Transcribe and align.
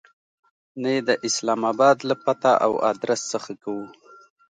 نه 0.81 0.89
یې 0.95 1.01
د 1.09 1.11
اسلام 1.27 1.61
آباد 1.71 1.97
له 2.09 2.15
پته 2.25 2.51
او 2.65 2.71
آدرس 2.91 3.21
څخه 3.33 3.51
کوو. 3.63 3.85